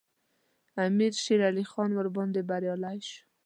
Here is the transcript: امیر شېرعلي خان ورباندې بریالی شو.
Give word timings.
امیر 0.85 1.13
شېرعلي 1.23 1.65
خان 1.71 1.89
ورباندې 1.95 2.41
بریالی 2.49 2.99
شو. 3.09 3.19